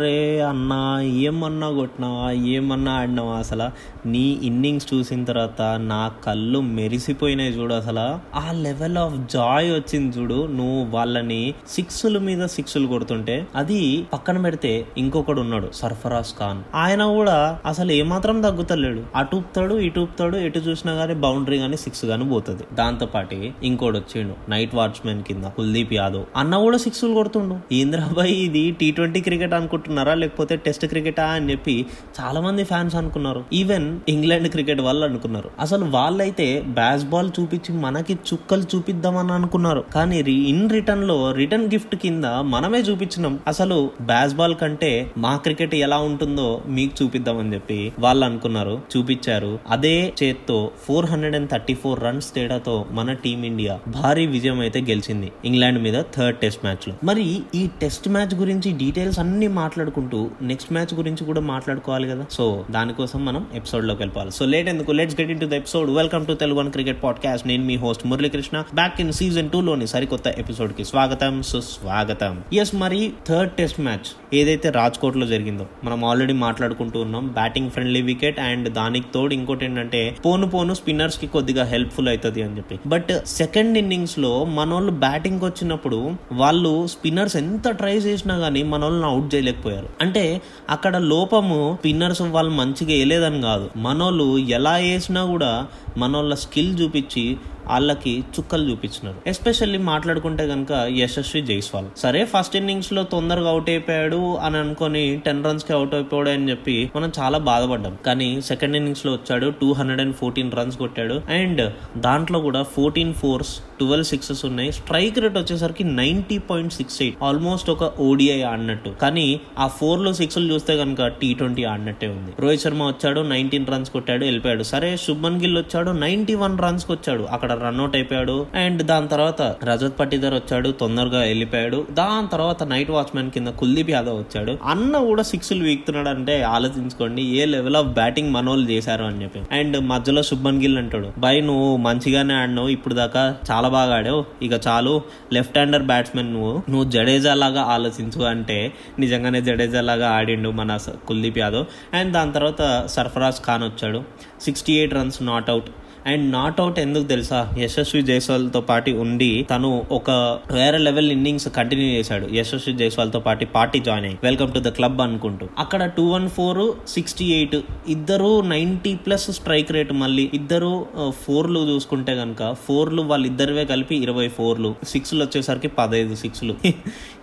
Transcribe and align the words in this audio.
రే 0.00 0.40
అన్నా 0.40 1.00
ఏమన్నా 1.00 1.68
కొట్టినావా? 1.70 2.11
ఏమన్నా 2.32 2.92
ఆడినావా 2.92 3.36
అసలు? 3.36 3.62
నీ 4.08 4.40
ఇన్నింగ్స్ 4.42 4.94
చూసిన 4.94 5.24
తర్వాత 5.24 5.62
నా 5.62 6.12
కళ్ళు 6.26 6.60
మెరిసిపోయినాయి 6.60 7.50
చూడు 7.50 7.74
అసలు. 7.74 8.36
ఆ 8.38 8.52
లెవెల్ 8.52 8.98
ఆఫ్ 8.98 9.32
జాయ్ 9.32 9.72
వచ్చింది 9.72 10.18
చూడు. 10.18 10.46
నువ్వు 10.46 10.90
వాళ్ళని 10.90 11.54
సిక్స్ల 11.68 12.18
మీద 12.18 12.46
సిక్స్లు 12.46 12.86
కొడుతుంటే 12.86 13.46
అది 13.56 14.06
పక్కన 14.12 14.42
పెడితే 14.42 14.86
ఇంకొకడు 14.98 15.40
ఉన్నాడు 15.40 15.68
సర్ఫరాజ్ 15.74 16.38
ఖాన్. 16.40 16.62
ఆయన 16.74 17.06
కూడా 17.06 17.60
అసలు 17.66 17.92
ఏమాత్రం 17.92 18.40
తగ్గుతలేడు. 18.40 19.02
అటు 19.16 19.36
ఊపుతాడు 19.36 19.74
ఇటు 19.74 20.00
ఊపుతాడు 20.00 20.36
ఎటు 20.36 20.58
చూసినా 20.58 20.92
గానీ 20.92 21.14
బౌండరీ 21.14 21.58
గానీ 21.58 21.76
సిక్స్ 21.76 22.04
గానీ 22.04 22.24
పోతుంది. 22.24 22.62
దాంతో 22.74 23.06
పాటు 23.06 23.50
ఇంకోటి 23.62 23.98
వచ్చిండు 23.98 24.50
నైట్ 24.50 24.74
వాచ్మెన్ 24.74 25.22
కింద 25.22 25.44
కుల్దీప్ 25.44 25.92
యాదవ్. 25.92 26.24
అన్న 26.36 26.58
కూడా 26.58 26.76
సిక్స్లు 26.76 27.14
కొడుతుండు. 27.14 27.74
ఇంద్రాబాయ్ 27.74 28.32
ఇది 28.32 28.70
టీ 28.70 28.90
ట్వంటీ 28.90 29.20
క్రికెట్ 29.20 29.54
అనుకుంటున్నారా? 29.54 30.14
లేకపోతే 30.14 30.56
టెస్ట్ 30.56 30.86
క్రికెటా 30.86 31.26
అని 31.26 31.50
చెప్పి 31.50 31.86
చాలా 32.22 32.40
మంది 32.40 32.64
ఫ్యాన్స్ 32.64 32.94
అనుకున్నారు. 32.94 33.44
ఈవెన్ 33.52 34.00
ఇంగ్లాండ్ 34.08 34.48
క్రికెట్ 34.48 34.80
వాళ్ళు 34.80 35.04
అనుకున్నారు. 35.04 35.50
అసలు 35.60 35.84
వాళ్ళైతే 35.84 36.60
బ్యాస్ 36.60 37.04
బాల్ 37.04 37.30
చూపించి 37.40 37.76
మనకి 37.76 38.14
చుక్కలు 38.14 38.62
చూపిద్దామని 38.62 39.32
అనుకున్నారు. 39.32 39.84
కానీ 39.94 40.18
ఇన్ 40.18 40.70
రిటర్న్లో 40.70 41.32
రిటర్న్ 41.32 41.66
గిఫ్ట్ 41.66 41.96
కింద 41.96 42.24
మనమే 42.24 42.78
చూపించినాం. 42.78 43.38
అసలు 43.46 43.90
బ్యాస్ 44.00 44.34
బాల్ 44.34 44.54
కంటే 44.54 45.12
మా 45.18 45.36
క్రికెట్ 45.36 45.74
ఎలా 45.74 45.98
ఉంటుందో 45.98 46.62
మీకు 46.68 47.02
చూపిద్దామని 47.02 47.54
చెప్పి 47.54 47.92
వాళ్ళు 47.98 48.24
అనుకున్నారు. 48.24 48.80
చూపించారు. 48.96 49.58
అదే 49.70 50.12
చేత్తో 50.22 50.70
four 50.84 51.06
hundred 51.06 51.36
and 51.36 51.50
thirty 51.50 51.74
four 51.74 52.00
runs 52.02 52.34
తేడాతో 52.34 52.86
మన 52.90 53.12
టీమిండియా 53.12 53.78
భారీ 53.88 54.26
విజయం 54.26 54.60
అయితే 54.60 54.80
గెలిచింది. 54.80 55.32
ఇంగ్లాండ్ 55.44 55.82
మీద 55.82 56.02
థర్డ్ 56.16 56.38
టెస్ట్ 56.38 56.64
మ్యాచ్లో. 56.64 56.94
మరి 57.04 57.42
ఈ 57.54 57.68
టెస్ట్ 57.80 58.08
మ్యాచ్ 58.08 58.34
గురించి 58.34 58.72
డీటెయిల్స్ 58.78 59.18
అన్ని 59.18 59.48
మాట్లాడుకుంటూ 59.48 60.30
నెక్స్ట్ 60.42 60.72
మ్యాచ్ 60.72 60.94
గురించి 60.94 61.26
కూడా 61.26 61.40
మాట్లాడుకోవాలి 61.40 62.11
కదా? 62.12 62.26
సో 62.30 62.64
దానికోసం 62.70 63.24
మనం 63.24 63.46
ఎపిసోడ్లోకి 63.54 64.00
వెళ్ళిపోవాలి. 64.00 64.30
సో 64.30 64.44
లేట్ 64.44 64.68
ఎందుకు? 64.68 64.92
Let's 64.92 65.20
get 65.20 65.30
into 65.40 65.46
the 65.46 65.52
episode 65.52 65.90
welcome 65.90 66.26
to 66.26 66.32
Telugu 66.32 66.70
cricket 66.70 67.02
podcast 67.02 67.46
నేను 67.46 67.64
మీ 67.64 67.76
host 67.76 68.06
Muralikrishna. 68.06 68.62
Back 68.74 69.00
in 69.00 69.12
season 69.12 69.50
two 69.50 69.60
లోని 69.60 69.86
సరికొత్త 69.86 70.28
ఎపిసోడ్కి 70.28 70.84
స్వాగతం. 70.84 71.42
సుస్వాగతం 71.42 72.42
ఎస్ 72.52 72.74
మరి 72.74 73.12
థర్డ్ 73.26 73.52
టెస్ట్ 73.52 73.80
మ్యాచ్ 73.80 74.34
ఏదైతే 74.34 74.70
రాజ్కోట్లో 74.70 75.26
జరిగిందో 75.26 75.66
మనం 75.84 76.04
ఆల్రెడీ 76.04 76.32
మాట్లాడుకుంటూ 76.32 77.00
ఉన్నాం. 77.00 77.28
బ్యాటింగ్ 77.28 77.70
ఫ్రెండ్లీ 77.70 78.02
వికెట్ 78.02 78.40
అండ్ 78.40 78.72
దానికి 78.72 79.06
తోడు 79.14 79.34
ఇంకోటి 79.34 79.64
ఏంటంటే 79.64 80.16
పోను 80.24 80.50
పోను 80.50 80.74
స్పిన్నర్స్కి 80.74 81.26
కొద్దిగా 81.26 81.64
హెల్ప్ఫుల్ 81.64 82.08
అవుతుంది 82.08 82.42
అని 82.42 82.56
చెప్పి. 82.56 82.78
బట్ 82.86 83.26
సెకండ్ 83.26 83.78
ఇన్నింగ్స్లో 83.78 84.44
మనోళ్ళు 84.44 84.92
బ్యాటింగ్ 84.92 85.40
వచ్చినప్పుడు 85.44 86.12
వాళ్ళు 86.32 86.86
స్పిన్నర్స్ 86.86 87.36
ఎంత 87.36 87.68
ట్రై 87.68 87.96
చేసినా 87.96 88.36
గానీ 88.36 88.62
మన 88.62 88.82
వాళ్ళని 88.82 89.06
అవుట్ 89.06 89.34
చేయలేకపోయారు. 89.34 89.88
అంటే 90.00 90.42
అక్కడ 90.70 90.96
లోపము 90.96 91.78
స్పిన్నర్స్ 92.02 92.34
వాళ్ళు 92.34 92.50
మంచిగా 92.50 92.88
వేయలేదని 92.88 93.42
కాదు. 93.42 93.70
మనోళ్ళు 93.76 94.38
ఎలా 94.38 94.72
వేసినా 94.76 95.24
కూడా 95.24 95.66
మనోళ్ళ 95.96 96.34
స్కిల్ 96.34 96.80
చూపించి 96.80 97.36
వాళ్ళకి 97.66 98.20
చుక్కలు 98.20 98.70
చూపించినారు. 98.70 99.16
ఎస్పెషల్లీ 99.26 99.78
మాట్లాడుకుంటే 99.78 100.48
కనుక 100.48 100.72
యశస్వి 100.90 101.42
జైస్వాల్. 101.42 101.86
సరే 101.96 102.24
ఫస్ట్ 102.24 102.56
ఇన్నింగ్స్లో 102.56 103.02
తొందరగా 103.02 103.48
అవుట్ 103.48 103.70
అయిపోయాడు 103.70 104.36
అని 104.36 104.56
అనుకొని 104.56 105.22
టెన్ 105.26 105.44
రన్స్కి 105.44 105.72
అవుట్ 105.72 105.94
అయిపోయాడు 105.94 106.28
అని 106.28 106.50
చెప్పి 106.50 106.90
మనం 106.96 107.12
చాలా 107.18 107.38
బాధపడ్డాం. 107.38 107.98
కానీ 108.06 108.40
సెకండ్ 108.40 108.76
ఇన్నింగ్స్లో 108.76 109.12
వచ్చాడు 109.12 109.50
two 109.50 109.72
hundred 109.72 110.00
and 110.00 110.16
fourteen 110.16 110.52
runs 110.52 110.76
కొట్టాడు. 110.76 111.14
అండ్ 111.14 111.72
దాంట్లో 111.96 112.40
కూడా 112.40 112.62
ఫోర్టీన్ 112.62 113.14
ఫోర్స్ 113.14 113.56
ట్వెల్వ్ 113.58 114.06
సిక్సెస్ 114.06 114.44
ఉన్నాయి. 114.44 114.72
స్ట్రైక్ 114.72 115.18
రేట్ 115.18 115.38
వచ్చేసరికి 115.38 115.84
ninety 115.84 116.38
point 116.38 116.72
six 116.72 117.02
eight 117.02 117.16
almost 117.22 117.70
ఒక 117.70 118.00
ఓడిఐ 118.00 118.42
ఆడినట్టు. 118.42 118.90
కానీ 118.90 119.40
ఆ 119.58 119.66
ఫోర్లో 119.66 120.12
సిక్స్ 120.12 120.38
చూస్తే 120.38 120.76
కనుక 120.76 121.06
టీ 121.06 121.34
ట్వంటీ 121.34 121.64
ఆడినట్టే 121.64 122.06
ఉంది. 122.06 122.32
రోహిత్ 122.40 122.62
శర్మ 122.62 122.82
వచ్చాడు 122.82 123.20
నైన్టీన్ 123.20 123.66
రన్స్ 123.66 123.90
కొట్టాడు 123.90 124.24
వెళ్ళిపోయాడు. 124.24 124.62
సరే 124.62 124.96
శుభన్ 124.96 125.40
గిల్ 125.40 125.58
వచ్చాడు 125.58 125.90
నైన్టీ 125.90 126.34
వన్ 126.34 126.58
రన్స్ 126.58 126.86
వచ్చాడు 126.90 127.22
అక్కడ 127.22 127.51
రన్అట్ 127.58 127.96
అయిపోయాడు. 127.96 128.46
అండ్ 128.54 128.82
దాని 128.82 129.08
తర్వాత 129.08 129.42
రజత్ 129.42 130.00
పట్టిదర్ 130.00 130.34
వచ్చాడు 130.34 130.68
తొందరగా 130.68 131.20
వెళ్ళిపోయాడు. 131.20 131.86
దాని 131.90 132.28
తర్వాత 132.28 132.62
నైట్ 132.62 132.90
వాచ్మెన్ 132.90 133.30
కింద 133.30 133.48
కుల్దీప్ 133.48 133.90
యాదవ్ 133.90 134.18
వచ్చాడు. 134.18 134.58
అన్న 134.64 134.98
కూడా 134.98 135.22
సిక్స్లు 135.22 135.64
వీక్తున్నాడు 135.64 136.08
అంటే 136.08 136.42
ఆలోచించుకోండి 136.42 137.22
ఏ 137.22 137.44
లెవెల్ 137.44 137.76
ఆఫ్ 137.76 137.86
బ్యాటింగ్ 137.86 138.30
మనోళ్ళు 138.30 138.70
చేశారు 138.70 139.04
అని 139.04 139.22
చెప్పి. 139.22 139.40
అండ్ 139.52 139.80
మధ్యలో 139.80 140.22
శుభన్ 140.22 140.62
గిల్ 140.62 140.78
అంటాడు 140.78 141.08
బై 141.18 141.40
నువ్వు 141.40 141.76
మంచిగానే 141.76 142.34
ఆడినావు 142.34 142.68
ఇప్పుడు 142.68 142.94
దాకా 142.94 143.34
చాలా 143.50 143.68
బాగా 143.68 143.94
ఆడావు. 143.94 144.24
ఇక 144.42 144.60
చాలు 144.66 145.02
లెఫ్ట్ 145.32 145.58
హ్యాండర్ 145.58 145.82
బ్యాట్స్మెన్ 145.82 146.34
నువ్వు. 146.34 146.62
నువ్వు 146.70 146.90
జడేజా 146.90 147.34
లాగా 147.34 147.62
ఆలోచించు 147.62 148.22
అంటే 148.24 148.72
నిజంగానే 148.98 149.42
జడేజా 149.42 149.80
లాగా 149.80 150.10
ఆడిండు 150.10 150.48
మన 150.50 150.76
స- 150.76 150.88
కుల్దీప్ 150.88 151.38
యాదవ్. 151.38 151.64
అండ్ 151.94 152.12
దాని 152.12 152.32
తర్వాత 152.32 152.86
సర్ఫరాజ్ 152.86 153.46
ఖాన్ 153.46 153.62
వచ్చాడు. 153.62 154.02
Sixty 154.40 154.72
eight 154.72 154.94
runs 154.94 155.22
not 155.22 155.50
out 155.50 155.64
and 156.06 156.32
not 156.32 156.60
out 156.60 156.78
ఎందుకు 156.78 157.04
తెలుసా? 157.04 157.48
యశస్వి 157.58 158.02
జైస్వాల్తో 158.02 158.60
పాటు 158.60 158.90
ఉండి 158.90 159.46
తను 159.50 159.84
ఒక 159.90 160.10
వేరే 160.50 160.78
లెవెల్ 160.78 161.12
ఇన్నింగ్స్ 161.12 161.48
కంటిన్యూ 161.48 161.86
చేశాడు. 161.86 162.28
యశస్వి 162.32 162.74
జైస్వాల్తో 162.74 163.20
పాటు 163.20 163.44
పార్టీ 163.44 163.80
జాయిన్ 163.80 164.04
అయ్యి. 164.04 164.18
వెల్కమ్ 164.22 164.52
టు 164.52 164.58
ద 164.58 164.68
క్లబ్ 164.68 165.00
అనుకుంటూ. 165.00 165.48
అక్కడ 165.58 165.86
two 165.86 166.08
one 166.08 166.28
four 166.28 166.88
sixty 166.88 167.24
eight 167.24 167.56
ఇద్దరు 167.88 168.40
నైన్టీ 168.40 168.94
ప్లస్ 168.94 169.30
స్ట్రైక్ 169.30 169.72
రేట్ 169.72 169.92
మళ్ళీ 169.92 170.30
ఇద్దరు 170.34 170.86
ఫోర్లు 171.08 171.60
చూసుకుంటే 171.60 172.16
కనుక 172.16 172.56
ఫోర్లు 172.68 173.02
వాళ్ళిద్దరివే 173.02 173.64
కలిపి 173.64 173.96
ఇరవై 173.96 174.28
ఫోర్లు. 174.28 174.74
సిక్స్లు 174.88 175.24
వచ్చేసరికి 175.24 175.68
పదహైదు 175.68 176.14
సిక్స్లు. 176.14 176.54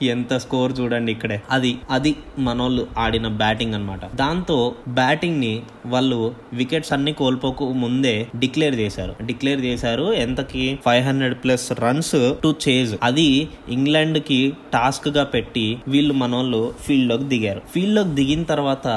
ఎంత 0.02 0.38
స్కోర్ 0.38 0.80
చూడండి 0.80 1.12
ఇక్కడే. 1.12 1.42
అది 1.52 1.78
అది 1.90 2.16
మనోళ్ళు 2.40 2.88
ఆడిన 2.98 3.28
బ్యాటింగ్ 3.28 3.74
అన్నమాట. 3.74 4.16
దాంతో 4.16 4.76
బ్యాటింగ్ని 4.88 5.62
వాళ్ళు 5.86 6.36
వికెట్స్ 6.54 6.94
అన్ని 6.94 7.14
కోల్పోక 7.14 7.64
ముందే 7.64 8.28
డిక్లేర్ 8.40 8.69
చేశారు. 8.76 9.16
డిక్లేర్ 9.26 9.62
చేశారు. 9.62 10.14
ఎంతకి? 10.14 10.80
Five 10.86 11.06
hundred 11.06 11.36
plus 11.36 11.72
runs 11.72 12.34
to 12.44 12.56
chase 12.70 12.96
అది 13.04 13.50
ఇంగ్లాండ్కి 13.70 14.54
టాస్క్గా 14.74 15.24
పెట్టి 15.24 15.78
వీళ్ళు 15.88 16.14
మనోళ్ళు 16.14 16.74
ఫీల్డ్లోకి 16.86 17.24
దిగారు. 17.24 17.62
ఫీల్డ్లోకి 17.74 18.10
దిగిన 18.10 18.44
తర్వాత 18.44 18.88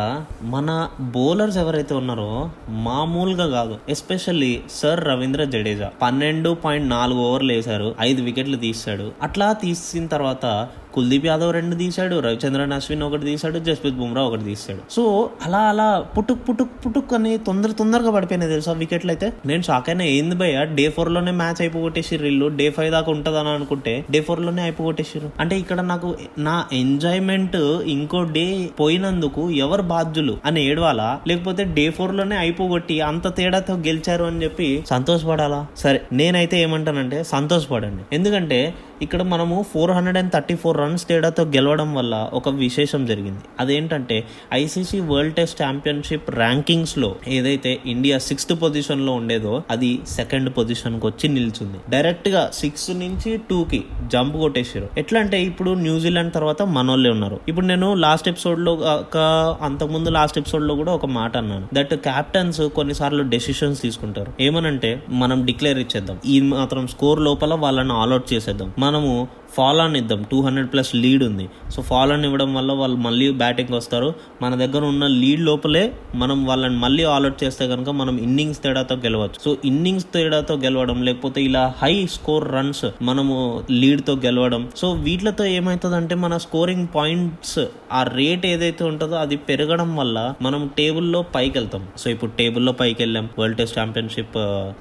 మన 0.42 0.88
బౌలర్స్ 1.00 1.56
ఎవరైతే 1.56 1.94
ఉన్నారో 1.94 2.50
మామూలుగా 2.68 3.46
కాదు 3.46 3.78
ఎస్పెషల్లీ 3.88 4.60
సర్ 4.70 5.04
రవీంద్ర 5.04 5.44
జడేజా. 5.44 5.90
పన్నెండు 6.02 6.56
పాయింట్ 6.64 6.88
నాలుగు 6.88 7.18
ఓవర్లు 7.18 7.52
వేశారు. 7.52 7.94
ఐదు 8.00 8.22
వికెట్లు 8.22 8.56
తీస్తాడు 8.56 9.12
అట్లా 9.22 9.52
తీసిన 9.52 10.06
తర్వాత 10.06 10.68
కుల్దీప్ 10.94 11.26
యాదవ్ 11.30 11.52
రెండు 11.58 11.76
తీశాడు 11.82 12.16
రవిచంద్రన్ 12.26 12.74
అశ్విన్ 12.78 13.02
ఒకటి 13.08 13.24
తీశాడు 13.30 13.58
జస్ప్రీత్ 13.68 13.98
బుమ్రా 14.00 14.22
ఒకటి 14.28 14.44
తీశాడు. 14.50 14.82
సో 14.96 15.04
అలా 15.46 15.62
అలా 15.72 15.88
పుటుక్ 16.16 16.42
పుటుక్ 16.48 16.74
పుటుక్ 16.84 17.12
అని 17.18 17.32
తొందర 17.48 17.70
తొందరగా 17.80 18.10
పడిపోయినాయి 18.16 18.52
తెలుసా 18.52 18.72
వికెట్లు 18.82 19.12
అయితే 19.14 19.28
నేను 19.46 19.62
షాక్ 19.68 19.88
అయినా 19.90 20.04
ఏంది 20.16 20.36
భయ 20.42 20.64
డే 20.78 20.86
ఫోర్లోనే 20.96 21.34
మ్యాచ్ 21.42 21.60
అయిపోగొట్టేసిర్రు 21.64 22.26
వీళ్ళు. 22.26 22.48
డే 22.60 22.66
ఫైవ్ 22.76 22.90
దాకా 22.96 23.10
ఉంటదని 23.12 23.52
అనుకుంటే 23.58 23.94
డే 24.10 24.20
ఫోర్లోనే 24.20 24.62
అయిపోగొట్టేసిర్రు. 24.62 25.30
అంటే 25.40 25.54
ఇక్కడ 25.62 25.80
నాకు 25.92 26.08
నా 26.38 26.56
ఎంజాయ్మెంట్ 26.72 27.56
ఇంకో 27.96 28.22
డే 28.36 28.46
పోయినందుకు 28.80 29.44
ఎవరు 29.64 29.84
బాధ్యులు 29.94 30.36
అని 30.44 30.60
ఏడవాలా? 30.70 31.08
లేకపోతే 31.28 31.64
డే 31.78 31.86
ఫోర్లోనే 31.90 32.36
అయిపోగొట్టి 32.36 32.96
అంత 33.10 33.36
తేడాతో 33.36 33.74
గెలిచారు 33.88 34.24
అని 34.24 34.42
చెప్పి 34.42 34.68
సంతోషపడాలా? 34.90 35.60
సరే 35.76 36.00
నేనైతే 36.20 36.56
ఏమంటానంటే 36.62 37.20
సంతోషపడండి. 37.34 38.02
ఎందుకంటే 38.18 38.60
ఇక్కడ 39.02 39.22
మనము 39.30 39.54
four 39.72 39.90
hundred 39.90 40.18
and 40.18 40.32
thirty 40.32 40.54
four 40.54 40.76
runs 40.82 41.08
తేడాతో 41.08 41.42
గెలవడం 41.42 41.94
వల్ల 41.94 42.14
ఒక 42.32 42.48
విశేషం 42.48 43.06
జరిగింది. 43.06 43.40
అదేంటంటే 43.60 44.24
ఐసీసీ 44.52 45.00
వరల్డ్ 45.00 45.34
టెస్ట్ 45.34 45.62
ఛాంపియన్షిప్ 45.62 46.30
ర్యాంకింగ్స్లో 46.30 47.14
ఏదైతే 47.28 47.78
ఇండియా 47.86 48.18
సిక్స్త్ 48.18 48.54
పొజిషన్లో 48.62 49.12
ఉండేదో 49.12 49.62
అది 49.70 50.00
సెకండ్ 50.08 50.50
పొజిషన్కి 50.56 51.06
వచ్చి 51.06 51.28
నిలిచింది. 51.28 51.78
డైరెక్ట్గా 51.90 52.50
సిక్స్ 52.54 52.90
నుంచి 52.90 53.30
టూ 53.50 53.64
కి 53.64 53.84
జంప్ 54.12 54.36
కొట్టేసారు 54.36 54.88
ఎట్లా 54.98 55.20
అంటే 55.20 55.42
ఇప్పుడు 55.42 55.70
న్యూజిలాండ్ 55.70 56.32
తర్వాత 56.34 56.62
మనోళ్ళే 56.62 57.10
ఉన్నారు. 57.10 57.40
ఇప్పుడు 57.48 57.66
నేను 57.66 57.94
లాస్ట్ 57.94 58.28
ఎపిసోడ్లో 58.28 58.72
అంతకు 58.72 59.82
అంతకుముందు 59.82 60.10
లాస్ట్ 60.10 60.38
ఎపిసోడ్లో 60.38 60.74
కూడా 60.74 60.92
ఒక 60.92 61.06
మాట 61.06 61.36
అన్నాను. 61.36 61.68
దట్ 61.74 61.94
క్యాప్టెన్స్ 61.94 62.60
కొన్నిసార్లు 62.60 63.22
డెసిషన్స్ 63.22 63.82
తీసుకుంటారు. 63.82 64.32
ఏమనంటే 64.40 64.90
మనం 65.08 65.44
డిక్లేర్ 65.46 65.78
ఇచ్చేద్దాం. 65.78 66.18
ఈ 66.26 66.40
మాత్రం 66.40 66.86
స్కోర్ 66.86 67.20
లోపల 67.20 67.54
వాళ్ళని 67.54 67.92
ఆల్అౌట్ 67.92 68.32
చేసేద్దాం. 68.32 68.72
మనము 68.78 69.28
ఫాల్ 69.52 69.80
ఆన్ 69.80 69.96
ఇద్దాం. 69.96 70.22
టూ 70.30 70.42
హండ్రెడ్ 70.42 70.72
ప్లస్ 70.72 70.94
లీడ్ 70.94 71.24
ఉంది. 71.24 71.48
సో 71.70 71.82
ఫాల్ 71.82 72.12
ఆన్ 72.12 72.24
ఇవ్వడం 72.24 72.54
వల్ల 72.54 72.72
వాళ్ళు 72.72 72.96
మళ్ళీ 72.96 73.30
బ్యాటింగ్ 73.30 73.74
వస్తారు. 73.74 74.14
మన 74.42 74.54
దగ్గర 74.54 74.84
ఉన్న 74.84 75.06
లీడ్ 75.06 75.40
లోపలే 75.40 75.92
మనం 76.14 76.46
వాళ్ళని 76.46 76.76
మళ్ళీ 76.76 77.04
ఆల్అౌట్ 77.04 77.44
చేస్తే 77.44 77.68
కనుక 77.68 77.88
మనం 77.88 78.18
ఇన్నింగ్స్ 78.18 78.62
తేడాతో 78.62 78.94
గెలవచ్చు. 78.96 79.40
సో 79.44 79.56
ఇన్నింగ్స్ 79.64 80.06
తేడాతో 80.14 80.54
గెలవడం 80.54 81.02
లేకపోతే 81.02 81.42
ఇలా 81.42 81.74
హై 81.82 82.06
స్కోర్ 82.06 82.52
రన్స్ 82.52 82.84
మనము 83.02 83.62
లీడ్తో 83.70 84.14
గెలవడం. 84.14 84.70
సో 84.76 84.92
వీటితో 84.92 85.44
ఏమవుతుందంటే 85.44 86.14
మన 86.14 86.36
స్కోరింగ్ 86.36 86.88
పాయింట్స్ 86.94 87.58
ఆ 87.92 88.02
రేట్ 88.02 88.46
ఏదైతే 88.46 88.84
ఉంటుందో 88.84 89.16
అది 89.16 89.36
పెరగడం 89.36 89.96
వల్ల 89.96 90.34
మనం 90.42 90.70
టేబుల్లో 90.78 91.22
పైకి 91.22 91.58
వెళ్తాం. 91.58 91.86
సో 91.98 92.10
ఇప్పుడు 92.10 92.30
టేబుల్లో 92.30 92.72
పైకి 92.72 93.02
వెళ్ళాం. 93.02 93.28
వరల్డ్ 93.38 93.58
టెస్ట్ 93.58 93.78
ఛాంపియన్షిప్ 93.78 94.36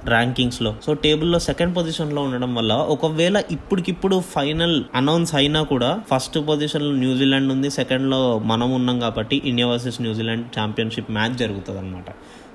ర్యాంకింగ్స్లో 0.08 0.74
సో 0.86 0.92
టేబుల్లో 0.94 1.38
సెకండ్ 1.38 1.76
పొజిషన్లో 1.76 2.22
ఉండడం 2.22 2.54
వల్ల 2.54 2.72
ఒకవేళ 2.72 3.42
ఇప్పటికిప్పుడు 3.50 4.22
ఫైనల్ 4.34 4.61
ఫైనల్ 4.62 4.82
అనౌన్స్ 4.94 5.30
అయినా 5.34 5.60
కూడా 5.62 5.88
ఫస్ట్ 6.08 6.36
పొజిషన్లో 6.40 6.90
న్యూజిలాండ్ 6.96 7.48
ఉంది 7.52 7.68
సెకండ్లో 7.70 8.18
మనం 8.42 8.68
ఉన్నాం 8.70 8.96
కాబట్టి 9.00 9.36
India 9.44 9.66
versus 9.68 9.98
New Zealand 10.00 10.44
championship 10.56 11.08
match 11.10 11.34
జరుగుతుంది 11.36 11.78
అనమాట 11.78 12.10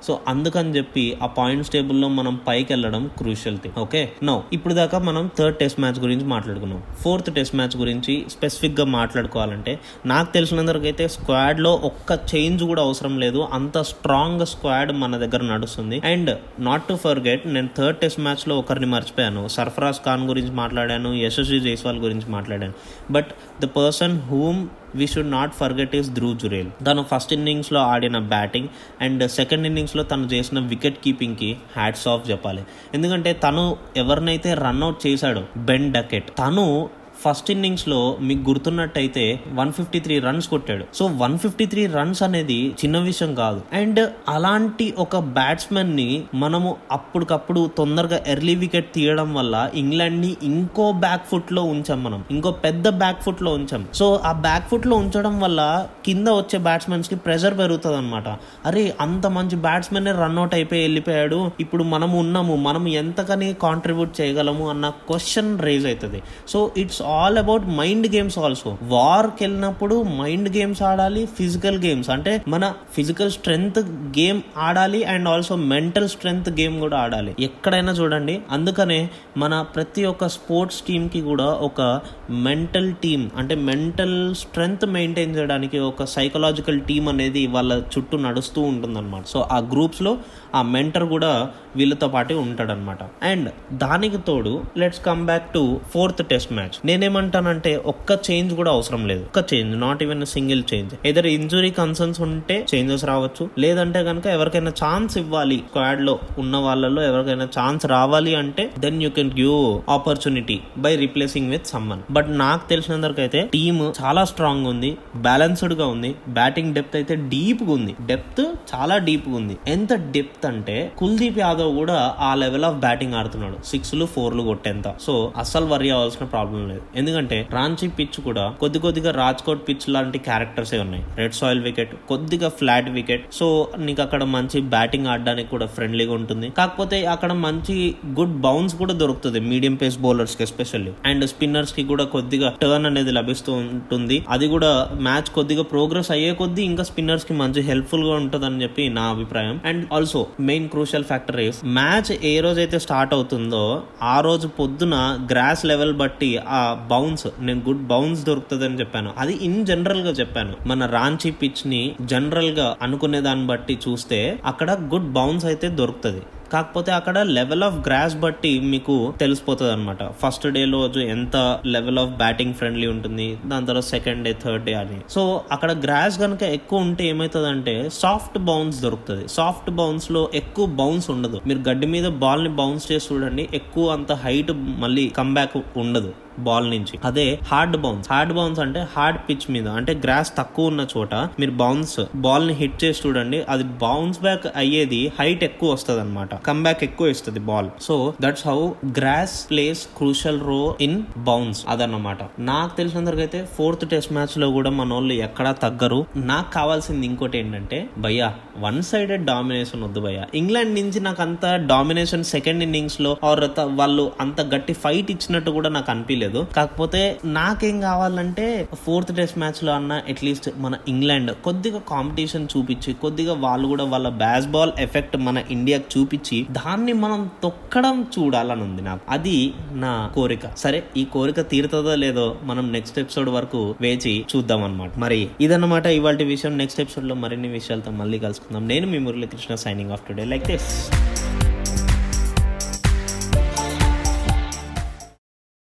సో 0.07 0.19
అందుకని 0.27 0.77
చెప్పి 0.77 1.18
ఆ 1.24 1.25
పాయింట్స్ 1.25 1.71
టేబుల్లో 1.71 2.07
మనం 2.07 2.39
పైకి 2.48 2.74
వెళ్ళడం 2.74 3.09
క్రూషియల్ 3.18 3.57
థింగ్. 3.57 3.80
ఓకే? 3.80 4.12
నో 4.24 4.44
ఇప్పుడు 4.54 4.74
దాకా 4.74 4.98
మనం 4.98 5.30
థర్డ్ 5.39 5.57
టెస్ట్ 5.57 5.80
మ్యాచ్ 5.80 6.00
గురించి 6.00 6.25
మాట్లాడుకున్నాం. 6.25 6.83
ఫోర్త్ 7.01 7.33
టెస్ట్ 7.33 7.56
మ్యాచ్ 7.56 7.77
గురించి 7.77 8.25
స్పెసిఫిక్గా 8.30 8.86
మాట్లాడుకోవాలంటే 8.86 9.80
నాకు 10.06 10.33
తెలిసినందుకైతే 10.33 11.07
స్క్వాడ్లో 11.07 11.74
ఒక్క 11.74 12.19
చేంజ్ 12.36 12.63
కూడా 12.63 12.81
అవసరం 12.81 13.19
లేదు. 13.19 13.48
అంత 13.54 13.77
స్ట్రాంగ్ 13.77 14.45
స్క్వాడ్ 14.45 14.92
మన 14.92 15.18
దగ్గర 15.18 15.44
నడుస్తుంది. 15.44 16.01
అండ్ 16.06 16.38
నాట్ 16.59 16.83
టు 16.83 16.95
ఫర్గెట్ 16.95 17.48
నేను 17.48 17.69
థర్డ్ 17.77 17.98
టెస్ట్ 17.98 18.19
మ్యాచ్లో 18.19 18.57
ఒకరిని 18.57 18.86
మర్చిపోయాను. 18.86 19.48
సర్ఫరాజ్ 19.48 19.98
ఖాన్ 20.06 20.27
గురించి 20.27 20.51
మాట్లాడాను 20.51 21.13
యశస్వి 21.13 21.59
జైస్వాల్ 21.59 21.98
గురించి 21.98 22.31
మాట్లాడాను. 22.31 22.74
But 23.12 23.27
the 23.62 23.65
person 23.65 24.21
whom 24.21 24.68
we 24.95 25.07
should 25.07 25.31
not 25.31 25.54
forget 25.54 25.95
is 25.95 26.12
Dhruv 26.12 26.39
Jurel 26.39 26.86
తను 26.86 27.06
ఫస్ట్ 27.16 27.34
ఇన్నింగ్స్లో 27.34 27.80
ఆడిన 27.80 28.18
బ్యాటింగ్ 28.18 28.68
అండ్ 29.01 29.31
సెకండ్ 29.31 29.68
ఇన్నింగ్స్లో 29.68 30.04
తను 30.04 30.25
చేసిన 30.25 30.60
వికెట్ 30.60 31.04
కీపింగ్కి 31.04 31.57
హ్యాట్స్ 31.75 32.07
ఆఫ్ 32.07 32.30
చెప్పాలి. 32.30 32.63
ఎందుకంటే 32.94 33.34
తను 33.34 33.78
ఎవరినైతే 33.98 34.54
రన్అట్ 34.54 35.07
చేశాడో 35.07 35.44
బెన్ 35.57 35.94
డకెట్ 35.94 36.30
తను 36.30 36.89
ఫస్ట్ 37.25 37.52
ఇన్నింగ్స్లో 37.52 38.18
మీకు 38.22 38.50
గుర్తున్నట్టయితే 38.50 39.40
వన్ 39.54 39.72
ఫిఫ్టీ 39.72 40.00
త్రీ 40.00 40.19
రన్స్ 40.19 40.48
కొట్టాడు. 40.48 40.86
So 40.94 41.06
one 41.06 41.40
fifty 41.40 41.66
three 41.66 41.86
runs 41.86 42.24
అనేది 42.24 42.68
చిన్న 42.69 43.00
విషయం 43.00 43.36
కాదు. 43.36 43.62
అండ్ 43.74 44.12
అలాంటి 44.30 44.94
ఒక 44.98 45.18
బ్యాట్స్మెన్ని 45.18 46.24
మనము 46.34 46.75
అప్పటికప్పుడు 46.92 47.69
తొందరగా 47.78 48.24
ఎర్లీ 48.28 48.56
వికెట్ 48.56 48.94
తీయడం 48.94 49.34
వల్ల 49.34 49.72
ఇంగ్లాండ్ని 49.74 50.38
ఇంకో 50.44 50.92
బ్యాక్ 50.92 51.28
ఫుట్లో 51.28 51.64
ఉంచాం 51.64 52.04
మనం. 52.04 52.24
ఇంకో 52.31 52.52
పెద్ద 52.52 52.90
బ్యాక్ 52.90 53.24
ఫుట్లో 53.24 53.54
ఉంచాం. 53.54 53.88
సో 53.94 54.19
ఆ 54.24 54.31
బ్యాక్ 54.31 54.69
ఫుట్లో 54.69 54.98
ఉంచడం 54.98 55.40
వల్ల 55.40 55.88
కింద 56.06 56.28
వచ్చే 56.28 56.60
బ్యాట్స్మెన్స్కి 56.60 57.16
ప్రెషర్ 57.16 57.58
పెరుగుతుంది 57.58 57.98
అనమాట 57.98 58.28
అరే 58.66 58.96
అంత 59.02 59.28
మంచి 59.28 59.56
బ్యాట్స్మెన్ 59.56 60.08
రన్అట్ 60.08 60.54
అయిపోయి 60.54 60.81
వెళ్ళిపోయాడు. 60.81 61.52
ఇప్పుడు 61.60 61.84
మనం 61.84 62.12
ఉన్నాము. 62.12 62.56
మనం 62.56 62.88
ఎంతకని 62.88 63.54
కాంట్రిబ్యూట్ 63.54 64.22
చేయగలము 64.22 64.69
అన్న 64.69 64.90
క్వశ్చన్ 64.90 65.60
రేజ్ 65.60 65.86
అవుతుంది. 65.86 66.22
So 66.48 66.72
it's 66.78 67.02
all 67.07 67.38
about 67.38 67.68
mind 67.68 68.15
games 68.15 68.39
also 68.39 68.77
వార్కి 68.83 69.44
వెళ్ళినప్పుడు 69.44 70.04
మైండ్ 70.04 70.57
గేమ్స్ 70.57 70.81
ఆడాలి 70.81 71.25
ఫిజికల్ 71.25 71.83
గేమ్స్ 71.83 72.09
అంటే 72.09 72.42
మన 72.48 72.74
ఫిజికల్ 72.94 73.31
స్ట్రెంగ్త్ 73.31 73.80
గేమ్ 74.19 74.42
ఆడాలి 74.57 75.04
and 75.04 75.30
also 75.30 75.56
mental 75.56 76.09
strength 76.09 76.50
game 76.50 76.80
కూడా 76.80 76.98
ఆడాలి. 76.98 77.36
ఎక్కడైనా 77.39 77.92
చూడండి. 77.92 78.39
అందుకనే 78.51 79.09
మన 79.38 79.62
ప్రతి 79.62 80.06
ఒక్క 80.06 80.27
స్పోర్ట్స్ 80.27 80.81
టీమ్కి 80.81 81.21
కూడా 81.21 81.45
ఒక 81.45 82.01
మెంటల్ 82.30 82.94
టీమ్ 82.95 83.30
అంటే 83.38 83.56
మెంటల్ 83.56 84.36
స్ట్రెంగ్త్ 84.36 84.86
మెయింటైన్ 84.86 85.36
చేయడానికి 85.36 85.80
ఒక 85.80 86.04
సైకలాజికల్ 86.04 86.81
టీమ్ 86.81 87.09
అనేది 87.09 87.48
వాళ్ళ 87.48 87.83
చుట్టూ 87.98 88.18
నడుస్తూ 88.18 88.62
ఉంటుంది 88.62 88.98
అనమాట 88.98 89.24
సో 89.27 89.48
ఆ 89.51 89.57
గ్రూప్స్లో 89.57 90.18
ఆ 90.56 90.62
మెంటర్ 90.62 91.06
కూడా 91.06 91.50
వీళ్ళతో 91.78 92.08
పాటు 92.08 92.34
ఉంటాడనమాట 92.46 93.04
అండ్ 93.24 93.50
దానికి 93.74 94.18
తోడు 94.28 94.54
let's 94.78 95.02
come 95.06 95.24
back 95.26 95.48
to 95.54 95.64
fourth 95.94 96.24
test 96.28 96.54
match. 96.54 96.76
నేనేమంటానంటే 96.86 97.74
ఒక్క 97.92 98.12
చేంజ్ 98.30 98.54
కూడా 98.54 98.72
అవసరం 98.72 99.02
లేదు. 99.08 99.24
ఒక్క 99.24 99.54
change 99.54 99.74
not 99.80 100.04
even 100.04 100.26
single 100.26 100.64
change. 100.74 100.94
ఏదైనా 101.08 101.30
ఇంజురీ 101.30 101.72
కన్సర్న్స్ 101.80 102.22
ఉంటే 102.22 102.58
చేంజెస్ 102.76 103.06
రావచ్చు. 103.06 103.50
లేదంటే 103.60 104.04
కనుక 104.04 104.28
ఎవరికైనా 104.28 104.72
ఛాన్స్ 104.84 105.18
ఇవ్వాలి. 105.18 105.58
స్క్వాడ్లో 105.68 106.16
ఉన్న 106.38 106.56
వాళ్ళలో 106.58 107.02
ఎవరికైనా 107.02 107.48
ఛాన్స్ 107.60 107.86
రావాలి 107.86 108.36
అంటే 108.36 108.64
then 108.80 109.00
you 109.04 109.10
can 109.10 109.32
give 109.40 109.92
opportunity 109.92 110.58
by 110.78 110.96
replacing 110.96 111.50
with 111.52 111.68
someone 111.68 112.02
but 112.12 112.30
నాకు 112.38 112.70
తెలిసినందుకు 112.70 113.22
అయితే 113.22 113.42
టీమ్ 113.54 113.84
చాలా 114.04 114.24
స్ట్రాంగ్ 114.26 114.68
ఉంది. 114.68 114.92
బ్యాలెన్స్డ్గా 115.16 115.86
ఉంది. 115.88 116.12
బ్యాటింగ్ 116.28 116.74
డెప్త్ 116.76 116.96
అయితే 116.96 117.16
డీప్గా 117.16 117.74
ఉంది. 117.74 117.96
డెప్త్ 118.06 118.44
చాలా 118.76 118.98
డీప్గా 118.98 119.36
ఉంది. 119.36 119.58
ఎంత 119.68 119.94
డెప్త్ 120.12 120.46
అంటే 120.46 120.78
కుల్దీప్ 120.98 121.40
యాదవ్ 121.40 121.67
కూడా 121.72 122.16
ఆ 122.19 122.36
లెవెల్ 122.36 122.66
ఆఫ్ 122.66 122.75
బ్యాటింగ్ 122.75 123.14
ఆడుతున్నాడు. 123.14 123.58
సిక్స్లు 123.66 124.06
ఫోర్లు 124.06 124.44
కొట్టేంత. 124.44 124.96
సో 125.02 125.34
అస్సలు 125.38 125.66
వరి 125.66 125.90
అవ్వాల్సిన 125.90 126.25
ప్రాబ్లం 126.25 126.69
లేదు. 126.69 126.81
ఎందుకంటే 126.96 127.48
రాంచీ 127.52 127.88
పిచ్ 127.88 128.22
కూడా 128.22 128.50
కొద్ది 128.50 128.80
కొద్దిగా 128.80 129.12
రాజ్కోట్ 129.12 129.69
పిచ్ 129.69 129.90
లాంటి 129.90 130.18
క్యారెక్టర్స్ 130.18 130.74
ఉన్నాయి. 130.74 131.04
రెడ్ 131.18 131.34
సాయిల్ 131.34 131.60
వికెట్ 131.60 131.96
కొద్దిగా 132.08 132.50
ఫ్లాట్ 132.50 132.90
వికెట్ 132.90 133.34
సో 133.34 133.68
నీకు 133.78 134.02
అక్కడ 134.02 134.24
మంచి 134.24 134.62
బ్యాటింగ్ 134.62 135.08
ఆడడానికి 135.08 135.50
కూడా 135.50 135.66
ఫ్రెండ్లీగా 135.66 136.14
ఉంటుంది. 136.14 136.50
కాకపోతే 136.50 137.06
అక్కడ 137.06 137.31
మంచి 137.31 137.96
గుడ్ 138.19 138.42
బౌన్స్ 138.42 138.75
కూడా 138.75 138.94
దొరుకుతుంది 138.94 139.40
మీడియం 139.40 139.75
పేస్ 139.75 139.98
బౌలర్స్కి 139.98 140.44
ఎస్పెషల్లీ 140.44 140.92
అండ్ 141.06 141.28
స్పిన్నర్స్కి 141.28 141.84
కూడా 141.84 142.04
కొద్దిగా 142.04 142.54
టర్న్ 142.62 142.86
అనేది 142.86 143.12
లభిస్తూ 143.12 143.54
ఉంటుంది. 143.54 144.25
అది 144.30 144.48
కూడా 144.48 144.90
మ్యాచ్ 144.94 145.30
కొద్దిగా 145.36 145.64
ప్రోగ్రెస్ 145.64 146.12
అయ్యే 146.12 146.34
కొద్దీ 146.34 146.64
ఇంకా 146.64 146.84
స్పిన్నర్స్కి 146.84 147.34
మంచి 147.34 147.62
హెల్ప్ఫుల్గా 147.62 148.14
ఉంటుందని 148.14 148.64
చెప్పి 148.64 148.90
నా 148.90 149.02
అభిప్రాయం. 149.02 149.62
And 149.66 149.86
also 149.94 150.28
main 150.40 150.69
crucial 150.69 151.04
factor 151.04 151.40
is 151.40 151.56
match 151.65 152.25
ఏ 152.25 152.39
రోజైతే 152.39 152.80
స్టార్ట్ 152.80 153.13
అవుతుందో 153.13 153.83
ఆ 154.04 154.21
రోజు 154.21 154.48
పొద్దున 154.48 155.27
గ్రాస్ 155.31 155.65
లెవెల్ 155.65 155.94
బట్టి 155.94 156.38
ఆ 156.38 156.88
బౌన్స్ 156.89 157.27
నేను 157.39 157.59
గుడ్ 157.59 157.88
బౌన్స్ 157.88 158.24
దొరుకుతుంది 158.24 158.80
చెప్పాను. 158.80 159.13
అది 159.18 159.33
ఇన్ 159.33 159.65
జనరల్గా 159.65 160.12
చెప్పాను. 160.12 160.54
మన 160.68 160.86
రాంచీ 160.86 161.31
పిచ్ని 161.31 161.95
జనరల్గా 162.01 162.77
అనుకునే 162.81 163.21
దాన్ని 163.21 163.48
బట్టి 163.48 163.80
చూస్తే 163.89 164.39
అక్కడ 164.45 164.71
గుడ్ 164.71 165.12
బౌన్స్ 165.12 165.45
అయితే 165.45 165.68
దొరుకుతుంది. 165.68 166.21
కాకపోతే 166.54 166.92
అక్కడ 166.92 167.18
లెవెల్ 167.38 167.66
ఆఫ్ 167.68 167.78
గ్రాస్ 167.88 168.16
బట్టి 168.24 168.52
మీకు 168.74 168.96
తెలిసిపోతుంది 169.22 169.72
అనమాట 169.72 170.04
ఫస్ట్ 170.22 170.48
డే 170.56 170.62
రోజు 170.76 171.00
ఎంత 171.16 171.36
లెవెల్ 171.76 172.00
ఆఫ్ 172.04 172.14
బ్యాటింగ్ 172.24 172.54
ఫ్రెండ్లీ 172.54 172.88
ఉంటుంది 172.96 173.28
దాని 173.46 173.68
తర్వాత 173.70 173.88
సెకండ్ 173.94 174.24
డే 174.28 174.34
థర్డ్ 174.44 174.66
డే 174.70 174.74
అని. 174.74 175.00
సో 175.16 175.24
అక్కడ 175.52 175.72
గ్రాస్ 175.86 176.18
కనుక 176.24 176.44
ఎక్కువ 176.58 176.80
ఉంటే 176.80 177.06
ఏమవుతుంది 177.08 177.50
అంటే 177.56 177.76
సాఫ్ట్ 178.02 178.38
బౌన్స్ 178.50 178.80
దొరుకుతుంది. 178.86 179.26
సాఫ్ట్ 179.38 179.70
బౌన్స్లో 179.80 180.24
ఎక్కువ 180.42 180.66
బౌన్స్ 180.82 181.10
ఉండదు. 181.16 181.40
మీరు 181.48 181.62
గడ్డి 181.70 181.90
మీద 181.96 182.08
బాల్ని 182.24 182.54
బౌన్స్ 182.62 182.88
చేసి 182.92 183.08
చూడండి 183.14 183.46
ఎక్కువ 183.54 183.88
అంత 183.98 184.12
హైట్ 184.26 184.54
మళ్ళీ 184.86 185.06
కమ్బ్యాక్ 185.20 185.58
ఉండదు. 185.84 186.14
బాల్ 186.39 186.69
నుంచి. 186.69 187.00
అదే 187.06 187.39
హార్డ్ 187.51 187.78
బౌన్స్ 187.78 188.12
హార్డ్ 188.12 188.34
బౌన్స్ 188.34 188.60
అంటే 188.60 188.88
హార్డ్ 188.98 189.19
పిచ్ 189.30 189.51
మీద 189.51 189.68
అంటే 189.68 189.94
గ్రాస్ 189.94 190.38
తక్కువ 190.38 190.66
ఉన్న 190.66 190.88
చోట 190.98 191.16
మీరు 191.16 191.51
బౌన్స్ 191.51 192.00
బాల్ని 192.16 192.54
హిట్ 192.54 192.84
చేసి 192.84 193.07
చూడండి 193.07 193.42
అది 193.50 193.63
బౌన్స్ 193.63 194.22
బ్యాక్ 194.22 194.48
అయ్యేది 194.56 195.12
హైట్ 195.19 195.44
ఎక్కువ 195.44 195.74
వస్తుంది 195.74 196.01
అనమాట 196.01 196.36
కమ్బ్యాక్ 196.36 196.84
ఎక్కువ 196.84 197.07
ఇస్తుంది 197.07 197.40
ball 197.40 197.69
so 197.81 198.14
that's 198.21 198.47
how 198.47 198.71
grass 199.00 199.50
plays 199.50 199.88
crucial 199.97 200.42
role 200.42 200.76
in 200.81 201.04
bounce 201.18 201.66
అదన్నమాట. 201.69 202.18
నాకు 202.40 202.78
తెలిసినంతవరకు 202.78 203.19
అయితే 203.19 203.50
ఫోర్త్ 203.57 203.90
టెస్ట్ 203.90 204.14
మ్యాచ్లో 204.14 204.52
కూడా 204.52 204.69
మన 204.69 204.94
వాళ్ళు 204.94 205.14
ఎక్కడా 205.14 205.52
తగ్గరు. 205.52 206.06
నాకు 206.16 206.54
కావాల్సింది 206.54 207.06
ఇంకోటి 207.06 207.38
ఏంటంటే 207.38 207.90
భయ్యా 207.97 208.33
వన్ 208.57 208.81
సైడెడ్ 208.81 209.26
డామినేషన్ 209.26 209.83
వద్దు 209.83 210.00
భయ్యా. 210.00 210.26
ఇంగ్లాండ్ 210.35 210.76
నుంచి 210.80 211.00
నాకు 211.00 211.21
అంత 211.21 211.45
డామినేషన్ 211.45 212.23
సెకండ్ 212.23 212.64
ఇన్నింగ్స్లో 212.64 213.18
ఆర్ 213.23 213.44
వాళ్ళు 213.59 214.12
అంత 214.21 214.42
గట్టి 214.42 214.73
ఫైట్ 214.73 215.12
ఇచ్చినట్టు 215.12 215.52
కూడా 215.52 215.69
నాకు 215.69 215.92
అనిపించలేదు 215.92 216.27
కాకపోతే 216.36 217.19
నాకేం 217.26 217.81
కావాలంటే 217.81 218.69
ఫోర్త్ 218.86 219.16
టెస్ట్ 219.16 219.38
మ్యాచ్లో 219.38 219.74
అన్న 219.74 219.94
అట్లీస్ట్ 219.94 220.50
మన 220.57 220.76
ఇంగ్లాండ్ 220.88 221.31
కొద్దిగా 221.31 221.80
కాంపిటీషన్ 221.80 222.48
చూపించి 222.57 222.94
కొద్దిగా 222.94 223.34
వాళ్ళు 223.34 223.68
కూడా 223.68 223.84
వాళ్ళ 223.84 224.10
బ్యాస్ 224.10 224.48
బాల్ 224.48 224.72
ఎఫెక్ట్ 224.80 225.18
మన 225.18 225.44
ఇండియాకి 225.52 226.00
చూపించి 226.00 226.48
దాన్ని 226.52 226.94
మనం 226.94 227.30
తొక్కడం 227.44 228.07
చూడాలని 228.19 228.62
ఉంది 228.62 228.81
నాకు. 228.81 229.02
అది 229.10 229.54
నా 229.72 230.12
కోరిక. 230.16 230.56
సరే 230.57 230.84
ఈ 230.98 231.06
కోరిక 231.06 231.42
తీరుతుందో 231.42 231.96
లేదో 231.96 232.36
మనం 232.44 232.72
నెక్స్ట్ 232.72 233.00
ఎపిసోడ్ 233.00 233.30
వరకు 233.30 233.76
వేచి 233.81 234.26
చూద్దాం 234.36 234.64
అనమాట 234.64 234.92
మరి 234.98 235.30
ఇదన్నమాట 235.42 235.86
ఇవాళ 235.86 236.16
విషయం. 236.16 236.57
నెక్స్ట్ 236.57 236.81
ఎపిసోడ్లో 236.81 237.16
మరిన్ని 237.16 237.48
విషయాలతో 237.48 237.92
మళ్ళీ 237.92 238.19
కలుసుకుందాం. 238.19 238.68
నేను 238.68 238.88
మీ 238.88 238.98
Muralikrishna 238.98 239.56
signing 239.56 239.92
off 239.92 240.02
today 240.02 240.26
like 240.26 240.46
this 240.46 240.92